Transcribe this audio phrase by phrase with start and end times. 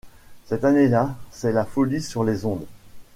[0.47, 2.65] Cette année-là, c’est la folie sur les ondes!